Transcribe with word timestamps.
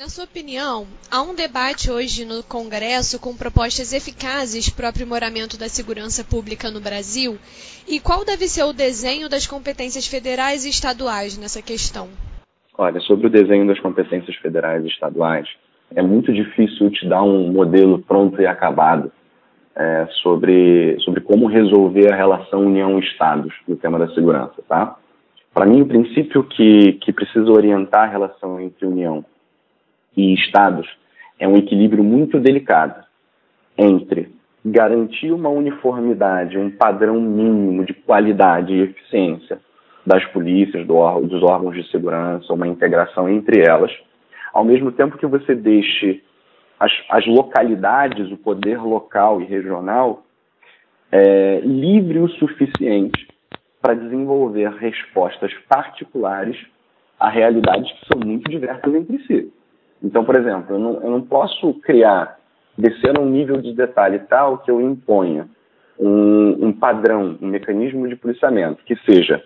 Na 0.00 0.08
sua 0.08 0.24
opinião, 0.24 0.86
há 1.12 1.20
um 1.20 1.34
debate 1.34 1.90
hoje 1.90 2.24
no 2.24 2.42
Congresso 2.42 3.20
com 3.20 3.36
propostas 3.36 3.92
eficazes 3.92 4.70
para 4.70 4.86
o 4.86 4.88
aprimoramento 4.88 5.58
da 5.58 5.68
segurança 5.68 6.24
pública 6.24 6.70
no 6.70 6.80
Brasil? 6.80 7.36
E 7.86 8.00
qual 8.00 8.24
deve 8.24 8.48
ser 8.48 8.64
o 8.64 8.72
desenho 8.72 9.28
das 9.28 9.46
competências 9.46 10.06
federais 10.06 10.64
e 10.64 10.70
estaduais 10.70 11.36
nessa 11.36 11.60
questão? 11.60 12.08
Olha, 12.78 12.98
sobre 13.00 13.26
o 13.26 13.30
desenho 13.30 13.66
das 13.66 13.78
competências 13.78 14.34
federais 14.36 14.82
e 14.86 14.88
estaduais, 14.88 15.46
é 15.94 16.00
muito 16.00 16.32
difícil 16.32 16.90
te 16.92 17.06
dar 17.06 17.22
um 17.22 17.52
modelo 17.52 17.98
pronto 17.98 18.40
e 18.40 18.46
acabado 18.46 19.12
é, 19.76 20.08
sobre, 20.22 20.96
sobre 21.00 21.20
como 21.20 21.46
resolver 21.46 22.10
a 22.10 22.16
relação 22.16 22.64
União-Estados 22.64 23.52
no 23.68 23.76
tema 23.76 23.98
da 23.98 24.08
segurança, 24.14 24.62
tá? 24.66 24.96
Para 25.52 25.66
mim, 25.66 25.82
o 25.82 25.86
princípio 25.86 26.42
que, 26.42 26.94
que 27.02 27.12
precisa 27.12 27.52
orientar 27.52 28.08
a 28.08 28.10
relação 28.10 28.58
entre 28.58 28.86
União 28.86 29.22
e 30.16 30.34
estados 30.34 30.88
é 31.38 31.48
um 31.48 31.56
equilíbrio 31.56 32.04
muito 32.04 32.38
delicado 32.38 33.04
entre 33.76 34.30
garantir 34.64 35.32
uma 35.32 35.48
uniformidade, 35.48 36.58
um 36.58 36.70
padrão 36.70 37.20
mínimo 37.20 37.84
de 37.84 37.94
qualidade 37.94 38.72
e 38.72 38.82
eficiência 38.82 39.58
das 40.06 40.24
polícias, 40.26 40.86
do, 40.86 41.20
dos 41.20 41.42
órgãos 41.42 41.74
de 41.74 41.90
segurança, 41.90 42.52
uma 42.52 42.68
integração 42.68 43.28
entre 43.28 43.60
elas, 43.60 43.90
ao 44.52 44.64
mesmo 44.64 44.92
tempo 44.92 45.16
que 45.16 45.26
você 45.26 45.54
deixe 45.54 46.22
as, 46.78 46.92
as 47.08 47.26
localidades, 47.26 48.30
o 48.30 48.36
poder 48.36 48.82
local 48.82 49.40
e 49.40 49.44
regional, 49.44 50.24
é, 51.12 51.60
livre 51.60 52.18
o 52.18 52.28
suficiente 52.28 53.28
para 53.80 53.94
desenvolver 53.94 54.70
respostas 54.74 55.52
particulares 55.68 56.56
a 57.18 57.28
realidades 57.28 57.90
que 57.92 58.06
são 58.06 58.20
muito 58.24 58.50
diversas 58.50 58.94
entre 58.94 59.18
si. 59.26 59.52
Então, 60.02 60.24
por 60.24 60.36
exemplo, 60.36 60.74
eu 60.74 60.78
não, 60.78 60.94
eu 61.02 61.10
não 61.10 61.20
posso 61.20 61.74
criar, 61.80 62.38
descer 62.76 63.16
a 63.16 63.20
um 63.20 63.28
nível 63.28 63.60
de 63.60 63.74
detalhe 63.74 64.18
tal 64.20 64.58
que 64.58 64.70
eu 64.70 64.80
imponha 64.80 65.48
um, 65.98 66.68
um 66.68 66.72
padrão, 66.72 67.36
um 67.40 67.46
mecanismo 67.46 68.08
de 68.08 68.16
policiamento 68.16 68.82
que 68.84 68.96
seja 69.04 69.42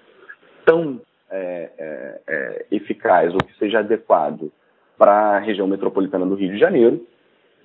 tão 0.64 1.00
é, 1.30 1.70
é, 1.76 2.20
é, 2.28 2.66
eficaz 2.70 3.32
ou 3.34 3.40
que 3.40 3.58
seja 3.58 3.80
adequado 3.80 4.52
para 4.96 5.36
a 5.36 5.38
região 5.40 5.66
metropolitana 5.66 6.24
do 6.24 6.36
Rio 6.36 6.52
de 6.52 6.58
Janeiro 6.58 7.04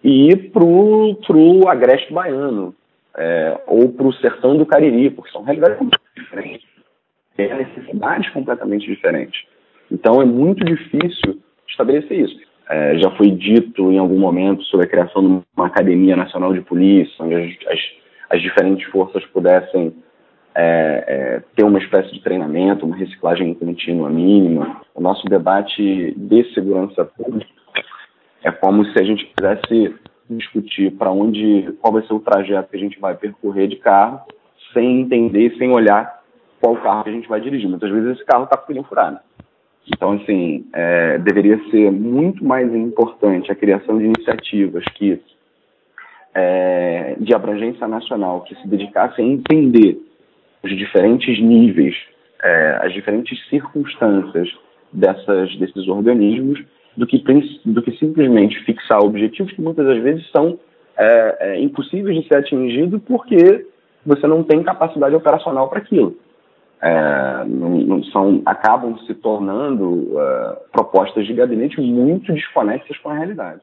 e 0.03 0.35
para 0.35 0.63
o 0.63 1.67
agreste 1.67 2.11
baiano 2.11 2.73
é, 3.15 3.59
ou 3.67 3.89
para 3.89 4.07
o 4.07 4.13
sertão 4.13 4.57
do 4.57 4.65
Cariri, 4.65 5.11
porque 5.11 5.31
são 5.31 5.43
realidades 5.43 5.77
completamente 5.77 6.19
diferentes, 6.19 6.67
têm 7.35 7.53
necessidades 7.53 8.29
completamente 8.31 8.87
diferentes. 8.87 9.45
Então 9.91 10.21
é 10.21 10.25
muito 10.25 10.63
difícil 10.65 11.39
estabelecer 11.67 12.19
isso. 12.19 12.48
É, 12.69 12.99
já 12.99 13.09
foi 13.11 13.31
dito 13.31 13.91
em 13.91 13.97
algum 13.97 14.19
momento 14.19 14.63
sobre 14.65 14.85
a 14.85 14.89
criação 14.89 15.21
de 15.23 15.43
uma 15.57 15.65
Academia 15.65 16.15
Nacional 16.15 16.53
de 16.53 16.61
Polícia, 16.61 17.25
onde 17.25 17.33
as, 17.33 17.49
as, 17.67 17.79
as 18.29 18.41
diferentes 18.41 18.87
forças 18.91 19.25
pudessem 19.25 19.91
é, 20.53 21.03
é, 21.07 21.43
ter 21.55 21.63
uma 21.63 21.79
espécie 21.79 22.11
de 22.13 22.21
treinamento, 22.21 22.85
uma 22.85 22.95
reciclagem 22.95 23.53
contínua 23.55 24.09
mínima. 24.09 24.81
O 24.93 25.01
nosso 25.01 25.25
debate 25.25 26.13
de 26.15 26.53
segurança 26.53 27.05
pública 27.05 27.49
é 28.43 28.51
como 28.51 28.85
se 28.85 28.99
a 28.99 29.03
gente 29.03 29.25
quisesse 29.25 29.95
discutir 30.29 30.91
para 30.91 31.09
onde, 31.11 31.73
qual 31.81 31.93
vai 31.93 32.03
ser 32.03 32.13
o 32.13 32.19
trajeto 32.19 32.69
que 32.69 32.77
a 32.77 32.79
gente 32.79 32.99
vai 32.99 33.15
percorrer 33.15 33.67
de 33.67 33.77
carro, 33.77 34.21
sem 34.73 35.01
entender, 35.01 35.55
sem 35.57 35.71
olhar 35.71 36.19
qual 36.61 36.75
carro 36.75 37.03
que 37.03 37.09
a 37.09 37.13
gente 37.13 37.27
vai 37.27 37.41
dirigir. 37.41 37.67
Muitas 37.67 37.89
vezes 37.89 38.17
esse 38.17 38.25
carro 38.25 38.43
está 38.43 38.57
com 38.57 38.67
pneu 38.67 38.83
furado. 38.83 39.19
Então, 39.87 40.13
assim, 40.13 40.65
é, 40.73 41.17
deveria 41.19 41.57
ser 41.69 41.91
muito 41.91 42.43
mais 42.43 42.73
importante 42.73 43.51
a 43.51 43.55
criação 43.55 43.97
de 43.97 44.05
iniciativas 44.05 44.83
que 44.95 45.19
é, 46.33 47.15
de 47.19 47.33
abrangência 47.33 47.87
nacional 47.87 48.41
que 48.41 48.55
se 48.55 48.67
dedicassem 48.67 49.25
a 49.25 49.33
entender 49.33 49.97
os 50.63 50.77
diferentes 50.77 51.41
níveis, 51.41 51.95
é, 52.43 52.79
as 52.83 52.93
diferentes 52.93 53.37
circunstâncias 53.49 54.49
dessas, 54.93 55.55
desses 55.57 55.87
organismos, 55.87 56.63
do 56.95 57.07
que, 57.07 57.23
do 57.65 57.81
que 57.81 57.91
simplesmente 57.97 58.63
fixar 58.65 58.99
objetivos 58.99 59.51
que 59.53 59.61
muitas 59.61 59.85
das 59.85 60.01
vezes 60.03 60.29
são 60.31 60.59
é, 60.97 61.37
é, 61.39 61.61
impossíveis 61.61 62.21
de 62.21 62.27
ser 62.27 62.35
atingidos 62.35 63.01
porque 63.07 63.65
você 64.05 64.27
não 64.27 64.43
tem 64.43 64.61
capacidade 64.63 65.15
operacional 65.15 65.69
para 65.69 65.79
aquilo 65.79 66.15
é, 66.81 67.45
não, 67.45 67.69
não 67.79 68.03
são, 68.05 68.41
acabam 68.45 68.97
se 68.99 69.13
tornando 69.15 69.89
uh, 69.89 70.55
propostas 70.71 71.25
de 71.25 71.33
gabinete 71.33 71.79
muito 71.81 72.33
desconexas 72.33 72.97
com 72.99 73.09
a 73.09 73.15
realidade. 73.15 73.61